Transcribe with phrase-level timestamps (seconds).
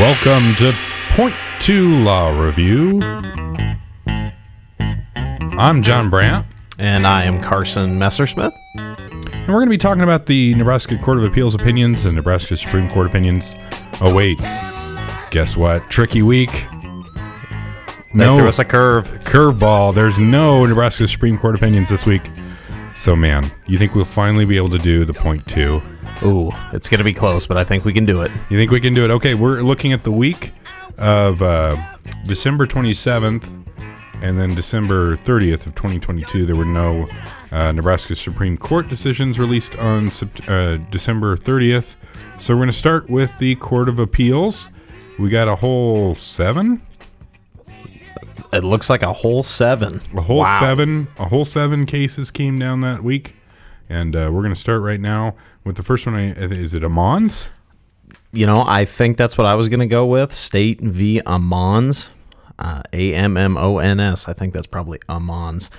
[0.00, 0.74] Welcome to
[1.10, 3.02] Point Two Law Review.
[5.58, 6.46] I'm John Brandt,
[6.78, 8.54] And I am Carson Messersmith.
[8.76, 12.56] and we're going to be talking about the Nebraska Court of Appeals opinions and Nebraska
[12.56, 13.54] Supreme Court opinions.
[14.00, 14.38] Oh, wait.
[15.30, 15.82] Guess what?
[15.90, 16.50] Tricky week.
[18.14, 19.06] They threw us a curve.
[19.24, 19.94] curveball.
[19.94, 22.22] There's no Nebraska Supreme Court opinions this week.
[23.00, 25.80] So, man, you think we'll finally be able to do the point two?
[26.22, 28.30] Ooh, it's going to be close, but I think we can do it.
[28.50, 29.10] You think we can do it?
[29.10, 30.52] Okay, we're looking at the week
[30.98, 31.76] of uh,
[32.26, 33.42] December 27th
[34.20, 36.44] and then December 30th of 2022.
[36.44, 37.08] There were no
[37.50, 41.94] uh, Nebraska Supreme Court decisions released on Sept- uh, December 30th.
[42.38, 44.68] So we're going to start with the Court of Appeals.
[45.18, 46.82] We got a whole seven,
[48.52, 50.00] It looks like a whole seven.
[50.16, 50.58] a whole Wow.
[50.60, 53.36] seven, a whole seven cases came down that week,
[53.88, 56.14] and uh, we're going to start right now with the first one.
[56.16, 57.48] I- Is it Amons?
[58.32, 60.34] You know, I think that's what I was going to go with.
[60.34, 61.20] State v.
[61.26, 62.08] Ammons.
[62.58, 64.28] Uh, A M M O N S.
[64.28, 65.70] I think that's probably Ammons.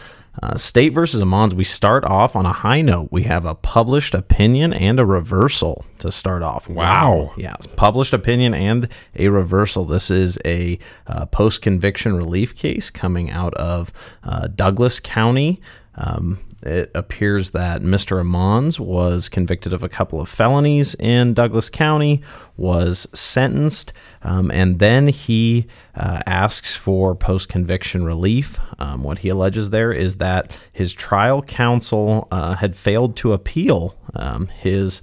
[0.42, 1.54] Uh, State versus Ammons.
[1.54, 3.10] We start off on a high note.
[3.12, 6.70] We have a published opinion and a reversal to start off.
[6.70, 7.34] Wow.
[7.38, 9.84] Yeah, published opinion and a reversal.
[9.84, 13.92] This is a uh, post conviction relief case coming out of
[14.24, 15.60] uh, Douglas County.
[15.96, 18.22] Um, it appears that Mr.
[18.22, 22.22] Ammons was convicted of a couple of felonies in Douglas County,
[22.56, 28.60] was sentenced, um, and then he uh, asks for post conviction relief.
[28.78, 33.96] Um, what he alleges there is that his trial counsel uh, had failed to appeal
[34.16, 35.02] um, his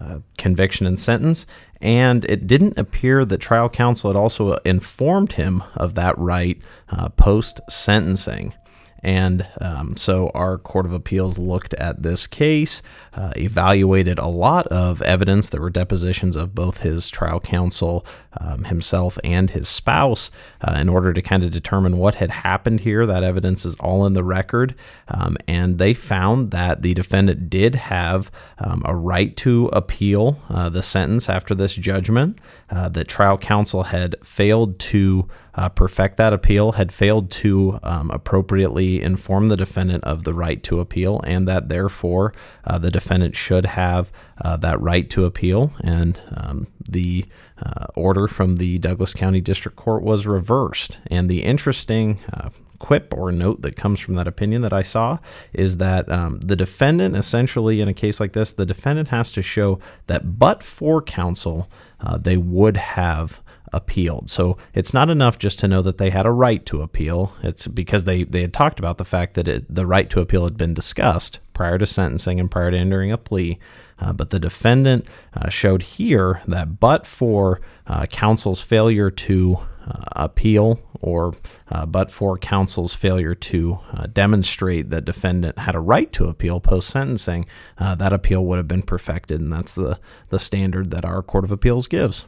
[0.00, 1.44] uh, conviction and sentence,
[1.80, 7.08] and it didn't appear that trial counsel had also informed him of that right uh,
[7.08, 8.54] post sentencing.
[9.02, 12.82] And um, so our Court of Appeals looked at this case,
[13.14, 15.48] uh, evaluated a lot of evidence.
[15.48, 18.04] There were depositions of both his trial counsel
[18.38, 22.80] um, himself and his spouse uh, in order to kind of determine what had happened
[22.80, 23.06] here.
[23.06, 24.74] That evidence is all in the record.
[25.08, 30.68] Um, and they found that the defendant did have um, a right to appeal uh,
[30.68, 32.38] the sentence after this judgment,
[32.70, 38.10] uh, that trial counsel had failed to uh, perfect that appeal, had failed to um,
[38.10, 42.32] appropriately inform the defendant of the right to appeal, and that therefore
[42.64, 45.72] uh, the defendant should have uh, that right to appeal.
[45.82, 47.26] And um, the
[47.60, 50.98] uh, order from the Douglas County District Court was reversed.
[51.08, 55.18] And the interesting uh, quip or note that comes from that opinion that I saw
[55.52, 59.42] is that um, the defendant, essentially, in a case like this, the defendant has to
[59.42, 63.40] show that but for counsel, uh, they would have
[63.72, 64.28] appealed.
[64.30, 67.34] So it's not enough just to know that they had a right to appeal.
[67.42, 70.44] It's because they, they had talked about the fact that it, the right to appeal
[70.44, 73.58] had been discussed prior to sentencing and prior to entering a plea.
[74.00, 80.02] Uh, but the defendant uh, showed here that but for uh, counsel's failure to uh,
[80.12, 81.32] appeal or
[81.70, 86.60] uh, but for counsel's failure to uh, demonstrate that defendant had a right to appeal
[86.60, 87.46] post sentencing,
[87.78, 91.50] that appeal would have been perfected, and that's the the standard that our court of
[91.50, 92.24] appeals gives.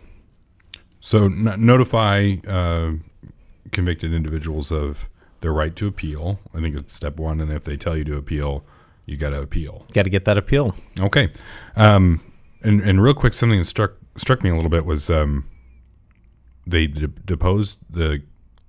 [1.01, 2.37] So n- notify
[3.73, 5.09] convicted individuals of
[5.43, 6.41] their right to appeal.
[6.55, 8.65] I think it's step one, and if they tell you to appeal,
[9.07, 9.87] you got to appeal.
[9.93, 10.75] Got to get that appeal.
[11.01, 11.31] Okay.
[11.77, 12.21] Um,
[12.63, 15.49] and and real quick, something that struck struck me a little bit was um,
[16.67, 18.23] they de- deposed the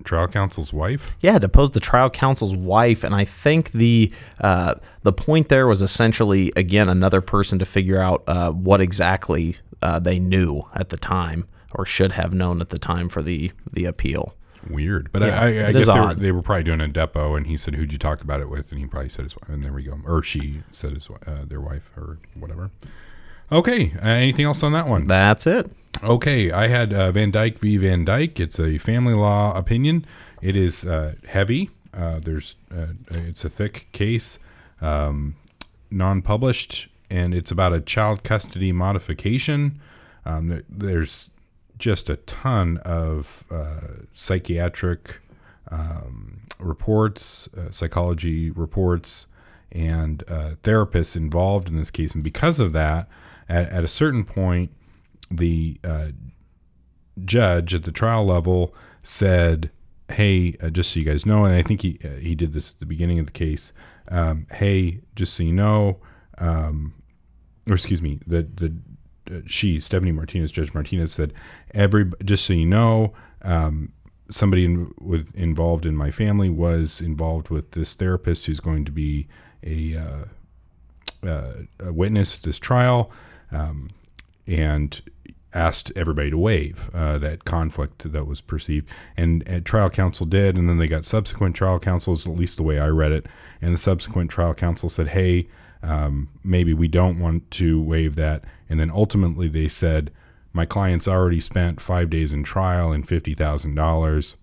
[0.03, 1.11] trial counsel's wife.
[1.21, 4.11] Yeah, deposed the trial counsel's wife, and I think the
[4.41, 9.57] uh, the point there was essentially again another person to figure out uh, what exactly
[9.81, 13.51] uh, they knew at the time or should have known at the time for the
[13.71, 14.35] the appeal.
[14.69, 17.35] Weird, but Yeah, I, I, I guess they were, they were probably doing a depot,
[17.35, 19.49] and he said, "Who'd you talk about it with?" And he probably said his wife,
[19.49, 22.71] and there we go, or she said his uh, their wife or whatever.
[23.51, 25.05] Okay, uh, anything else on that one?
[25.07, 25.69] That's it.
[26.01, 27.77] Okay, I had uh, Van Dyke v.
[27.77, 28.39] Van Dyke.
[28.39, 30.05] It's a family law opinion.
[30.41, 31.69] It is uh, heavy.
[31.93, 34.39] Uh, there's uh, it's a thick case,
[34.81, 35.35] um,
[35.91, 39.79] non-published, and it's about a child custody modification.
[40.25, 41.29] Um, there's
[41.83, 45.19] just a ton of uh, psychiatric
[45.69, 49.25] um, reports, uh, psychology reports,
[49.69, 52.15] and uh, therapists involved in this case.
[52.15, 53.09] And because of that,
[53.49, 54.71] at, at a certain point,
[55.29, 56.11] the uh,
[57.25, 59.69] judge at the trial level said,
[60.07, 62.71] "Hey, uh, just so you guys know," and I think he uh, he did this
[62.71, 63.73] at the beginning of the case.
[64.07, 65.99] Um, hey, just so you know,
[66.37, 66.93] um,
[67.67, 68.73] or excuse me, the the
[69.45, 71.33] she Stephanie Martinez, Judge Martinez said,
[71.73, 73.91] "Every just so you know." Um,
[74.29, 78.91] somebody in, with involved in my family was involved with this therapist who's going to
[78.91, 79.27] be
[79.63, 83.11] a, uh, uh, a witness at this trial,
[83.51, 83.89] um,
[84.47, 85.01] and
[85.53, 88.89] asked everybody to waive uh, that conflict that was perceived.
[89.15, 92.63] And uh, trial counsel did, and then they got subsequent trial counsels, at least the
[92.63, 93.27] way I read it.
[93.61, 95.47] And the subsequent trial counsel said, hey,
[95.83, 98.43] um, maybe we don't want to waive that.
[98.69, 100.11] And then ultimately they said,
[100.53, 104.35] my client's already spent five days in trial and $50,000.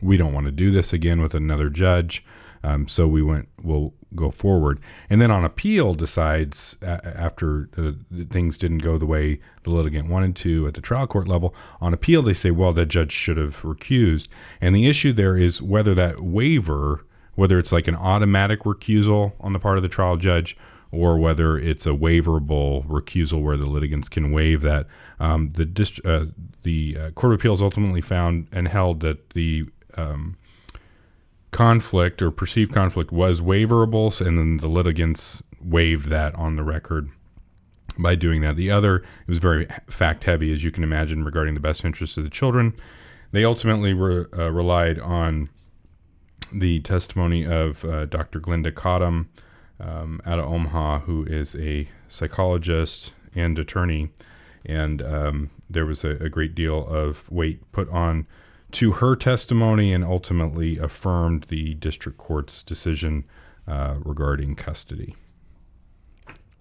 [0.00, 2.24] We don't want to do this again with another judge.
[2.62, 4.80] Um, so we went, we'll go forward.
[5.10, 7.92] And then on appeal, decides uh, after uh,
[8.30, 11.92] things didn't go the way the litigant wanted to at the trial court level, on
[11.92, 14.28] appeal, they say, well, the judge should have recused.
[14.60, 17.04] And the issue there is whether that waiver,
[17.34, 20.56] whether it's like an automatic recusal on the part of the trial judge
[20.94, 24.86] or whether it's a waiverable recusal where the litigants can waive that.
[25.18, 26.26] Um, the dist- uh,
[26.62, 29.64] the uh, Court of Appeals ultimately found and held that the
[29.96, 30.36] um,
[31.50, 37.10] conflict or perceived conflict was waiverable, and then the litigants waived that on the record
[37.98, 38.56] by doing that.
[38.56, 42.16] The other, it was very fact heavy, as you can imagine, regarding the best interests
[42.16, 42.74] of the children.
[43.32, 45.48] They ultimately re- uh, relied on
[46.58, 48.40] the testimony of uh, Dr.
[48.40, 49.26] Glenda Cottam
[49.80, 54.10] um, out of Omaha, who is a psychologist and attorney.
[54.64, 58.26] And um, there was a, a great deal of weight put on
[58.72, 63.24] to her testimony and ultimately affirmed the district court's decision
[63.68, 65.16] uh, regarding custody.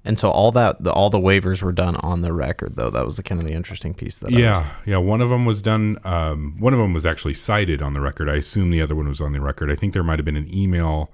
[0.05, 2.89] And so all that, the, all the waivers were done on the record, though.
[2.89, 4.17] That was the kind of the interesting piece.
[4.17, 4.97] That yeah, yeah.
[4.97, 5.97] One of them was done.
[6.03, 8.29] Um, one of them was actually cited on the record.
[8.29, 9.71] I assume the other one was on the record.
[9.71, 11.11] I think there might have been an email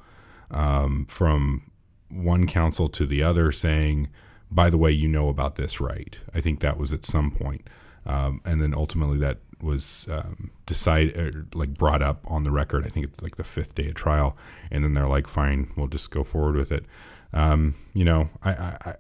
[0.49, 1.69] um, from
[2.09, 4.09] one counsel to the other saying,
[4.49, 7.67] "By the way, you know about this, right?" I think that was at some point.
[8.07, 12.87] Um, and then ultimately that was um, decided, er, like brought up on the record.
[12.87, 14.35] I think it's like the fifth day of trial,
[14.71, 16.85] and then they're like, "Fine, we'll just go forward with it."
[17.33, 18.95] Um, you know, I, I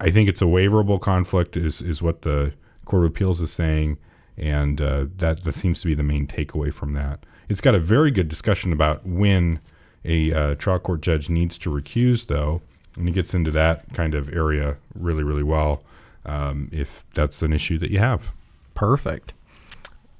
[0.00, 2.52] I think it's a waiverable conflict, is is what the
[2.84, 3.98] Court of Appeals is saying,
[4.36, 7.24] and uh, that that seems to be the main takeaway from that.
[7.48, 9.60] It's got a very good discussion about when
[10.04, 12.62] a uh, trial court judge needs to recuse, though,
[12.96, 15.82] and he gets into that kind of area really, really well.
[16.24, 18.32] Um, if that's an issue that you have.
[18.74, 19.32] Perfect.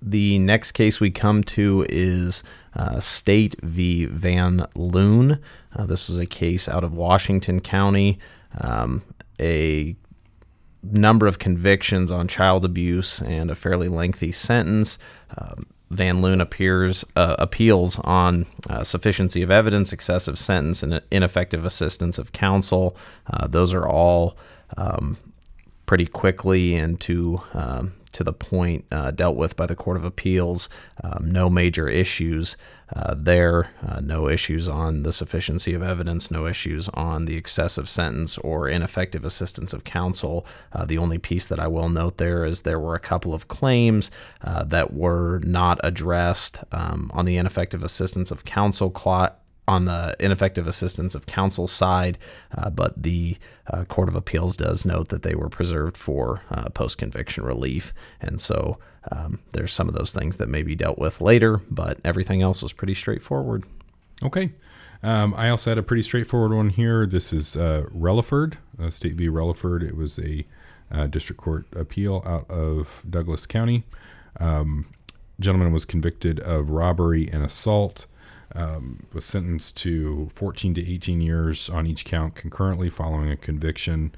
[0.01, 2.45] The next case we come to is
[2.77, 4.05] uh, State v.
[4.05, 5.41] Van Loon.
[5.75, 8.19] Uh, this is a case out of Washington County.
[8.61, 9.03] Um,
[9.41, 9.97] a
[10.83, 14.99] number of convictions on child abuse and a fairly lengthy sentence.
[15.37, 21.65] Um, Van Loon appears uh, appeals on uh, sufficiency of evidence, excessive sentence, and ineffective
[21.65, 22.97] assistance of counsel.
[23.33, 24.37] Uh, those are all
[24.77, 25.17] um,
[25.87, 30.05] pretty quickly and to um, to the point uh, dealt with by the Court of
[30.05, 30.71] Appeals.
[31.05, 32.57] Um, no major issues
[32.95, 37.91] uh, there, uh, no issues on the sufficiency of evidence, no issues on the excessive
[37.91, 40.47] sentence or ineffective assistance of counsel.
[40.73, 43.49] Uh, the only piece that I will note there is there were a couple of
[43.49, 44.11] claims
[44.43, 48.91] uh, that were not addressed um, on the ineffective assistance of counsel
[49.69, 52.19] on the ineffective assistance of counsel side,
[52.57, 53.37] uh, but the
[53.69, 57.93] uh, Court of Appeals does note that they were preserved for uh, post conviction relief.
[58.21, 58.79] And so
[59.11, 62.63] um, there's some of those things that may be dealt with later, but everything else
[62.63, 63.65] was pretty straightforward.
[64.23, 64.53] Okay.
[65.03, 67.07] Um, I also had a pretty straightforward one here.
[67.07, 69.29] This is uh, Reliford, uh, State v.
[69.29, 69.83] Reliford.
[69.83, 70.47] It was a
[70.91, 73.85] uh, district court appeal out of Douglas County.
[74.41, 74.87] Um,
[75.39, 78.07] gentleman was convicted of robbery and assault
[78.55, 84.15] um, was sentenced to 14 to 18 years on each count concurrently following a conviction.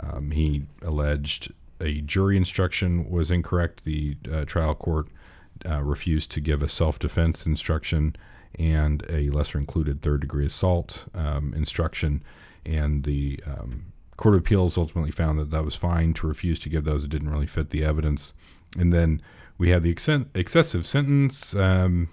[0.00, 3.84] Um, he alleged a jury instruction was incorrect.
[3.84, 5.08] The uh, trial court
[5.68, 8.16] uh, refused to give a self defense instruction
[8.58, 12.22] and a lesser included third degree assault um, instruction.
[12.64, 16.68] And the um, Court of Appeals ultimately found that that was fine to refuse to
[16.68, 17.04] give those.
[17.04, 18.32] It didn't really fit the evidence.
[18.78, 19.20] And then
[19.58, 22.08] we have the ex- excessive sentence um,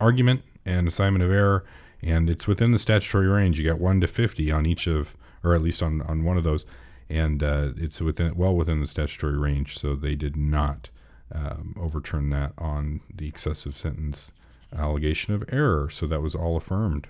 [0.00, 1.64] argument and assignment of error,
[2.02, 3.58] and it's within the statutory range.
[3.58, 6.44] You got one to fifty on each of, or at least on on one of
[6.44, 6.66] those,
[7.08, 9.78] and uh, it's within well within the statutory range.
[9.78, 10.90] So they did not
[11.34, 14.30] um, overturn that on the excessive sentence
[14.76, 15.88] allegation of error.
[15.88, 17.06] So that was all affirmed.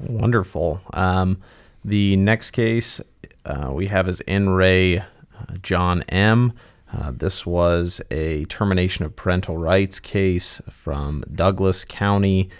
[0.00, 0.80] Wonderful.
[0.94, 1.38] Um,
[1.84, 3.00] the next case
[3.44, 5.04] uh, we have is In re uh,
[5.62, 6.52] John M.
[6.92, 12.50] Uh, this was a termination of parental rights case from Douglas County.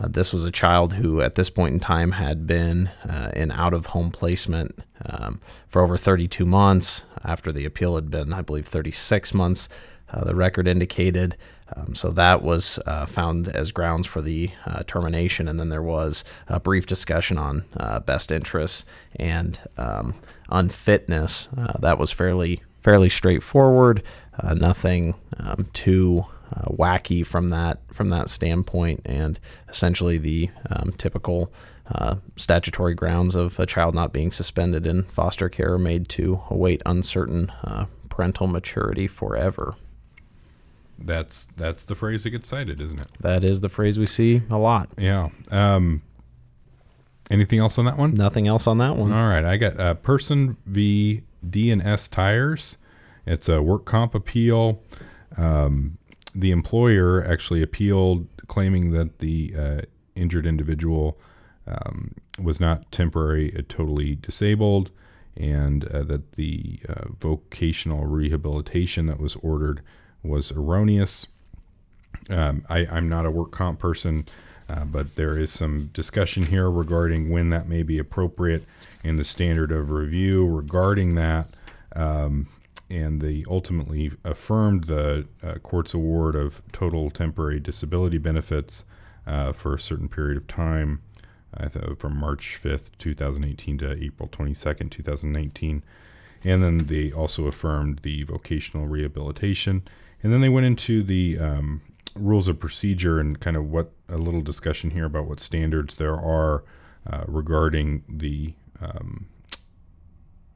[0.00, 3.52] Uh, this was a child who, at this point in time, had been uh, in
[3.52, 4.76] out of home placement
[5.06, 7.02] um, for over 32 months.
[7.24, 9.68] After the appeal had been, I believe, 36 months,
[10.12, 11.36] uh, the record indicated.
[11.76, 14.50] Um, so that was uh, found as grounds for the
[14.86, 15.48] termination.
[15.48, 17.64] And then there was a brief discussion on
[18.06, 18.84] best interests
[19.16, 20.14] and um,
[20.48, 21.48] unfitness.
[21.80, 24.00] that was fairly fairly straightforward.
[24.38, 26.24] Uh, nothing um, too
[26.54, 31.52] uh, wacky from that from that standpoint, and essentially the um, typical
[31.92, 36.40] uh, statutory grounds of a child not being suspended in foster care are made to
[36.48, 39.74] await uncertain uh, parental maturity forever.
[40.96, 43.08] That's that's the phrase that gets cited, isn't it?
[43.18, 44.90] That is the phrase we see a lot.
[44.96, 45.30] Yeah.
[45.50, 46.02] Um,
[47.32, 48.14] anything else on that one?
[48.14, 49.12] Nothing else on that one.
[49.12, 51.22] All right, I got uh, Persson v.
[51.50, 52.76] D&S Tires.
[53.26, 54.82] It's a work comp appeal.
[55.36, 55.98] Um,
[56.34, 59.80] the employer actually appealed, claiming that the uh,
[60.14, 61.18] injured individual
[61.66, 64.90] um, was not temporary, uh, totally disabled,
[65.36, 69.82] and uh, that the uh, vocational rehabilitation that was ordered
[70.22, 71.26] was erroneous.
[72.30, 74.26] Um, I, I'm not a work comp person,
[74.68, 78.64] uh, but there is some discussion here regarding when that may be appropriate
[79.04, 81.48] and the standard of review regarding that.
[81.94, 82.48] Um,
[82.88, 88.84] and they ultimately affirmed the uh, court's award of total temporary disability benefits
[89.26, 91.02] uh, for a certain period of time,
[91.56, 91.68] uh,
[91.98, 95.82] from March 5th, 2018 to April 22nd, 2019.
[96.44, 99.82] And then they also affirmed the vocational rehabilitation.
[100.22, 101.82] And then they went into the um,
[102.14, 106.14] rules of procedure and kind of what a little discussion here about what standards there
[106.14, 106.64] are
[107.10, 109.26] uh, regarding the um,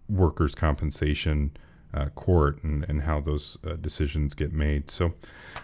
[0.08, 1.52] workers' compensation
[1.92, 4.90] uh, court and, and how those uh, decisions get made.
[4.90, 5.14] So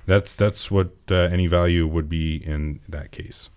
[0.07, 3.49] that's that's what uh, any value would be in that case.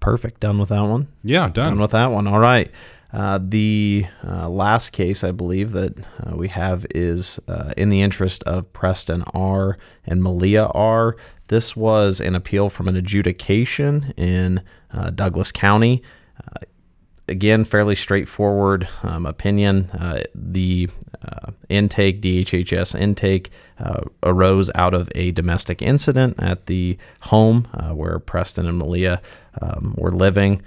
[0.00, 0.40] Perfect.
[0.40, 1.08] Done with that one.
[1.22, 1.72] Yeah, done.
[1.72, 2.26] Done with that one.
[2.26, 2.70] All right.
[3.12, 8.02] Uh, the uh, last case I believe that uh, we have is uh, in the
[8.02, 9.78] interest of Preston R.
[10.06, 11.16] and Maliyah R.
[11.50, 16.00] This was an appeal from an adjudication in uh, Douglas County.
[16.38, 16.64] Uh,
[17.26, 19.90] again, fairly straightforward um, opinion.
[20.32, 20.88] the
[21.68, 23.50] intake, DHHS intake,
[24.22, 29.20] arose out of a domestic incident at the home where Preston and Maliyah
[29.60, 30.62] um, were living.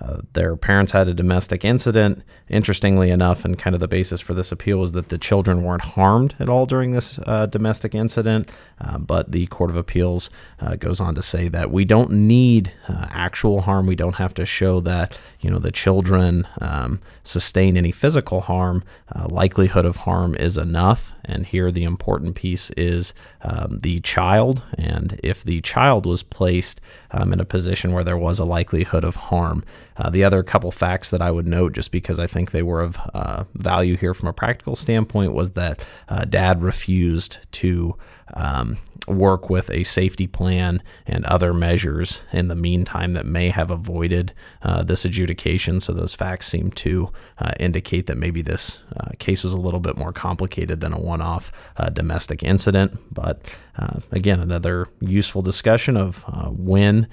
[0.00, 2.22] Uh, their parents had a domestic incident.
[2.48, 5.82] Interestingly enough, and kind of the basis for this appeal was that the children weren't
[5.82, 8.50] harmed at all during this uh, domestic incident.
[8.80, 12.72] Uh, but the Court of Appeals uh, goes on to say that we don't need
[12.88, 13.86] uh, actual harm.
[13.86, 18.84] We don't have to show that you know the children um, sustain any physical harm.
[19.28, 21.12] likelihood of harm is enough.
[21.24, 24.62] And here the important piece is um, the child.
[24.76, 29.04] And if the child was placed um, in a position where there was a likelihood
[29.04, 29.64] of harm,
[29.96, 32.80] uh, the other couple facts that I would note, just because I think they were
[32.80, 37.96] of uh, value here from a practical standpoint, was that uh, dad refused to
[38.34, 43.70] um, work with a safety plan and other measures in the meantime that may have
[43.70, 44.32] avoided
[44.62, 45.80] uh, this adjudication.
[45.80, 49.80] So those facts seem to uh, indicate that maybe this uh, case was a little
[49.80, 52.98] bit more complicated than a one-off uh, domestic incident.
[53.12, 53.42] But
[53.76, 57.08] uh, again, another useful discussion of uh, when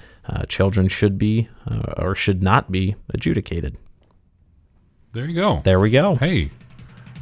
[0.48, 1.48] children should be
[1.96, 3.76] or should not be adjudicated.
[5.12, 5.58] There you go.
[5.62, 6.14] There we go.
[6.14, 6.50] Hey,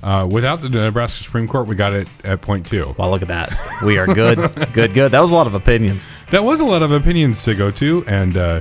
[0.03, 2.95] uh, without the Nebraska Supreme Court, we got it at point two.
[2.99, 3.53] Well, look at that.
[3.85, 4.39] We are good,
[4.73, 5.13] good, good.
[5.13, 6.05] That was a lot of opinions.
[6.31, 8.61] That was a lot of opinions to go to, and uh,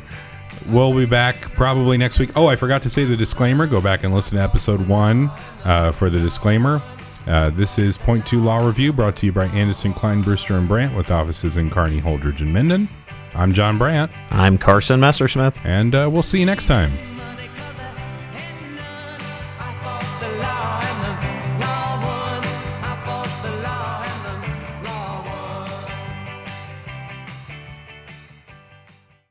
[0.68, 2.32] we'll be back probably next week.
[2.36, 3.68] Oh, I forgot to say the disclaimer.
[3.68, 5.32] Go back and listen to episode one
[5.64, 6.82] uh, for the disclaimer.
[7.28, 10.68] Uh, this is Point Two Law Review, brought to you by Anderson, Klein, Brewster, and
[10.68, 12.90] Brandt, with offices in Kearney, Holdrege, and Minden.
[13.36, 14.12] I'm John Brandt.
[14.32, 15.56] I'm Carson Messersmith.
[15.64, 16.92] And uh, we'll see you next time.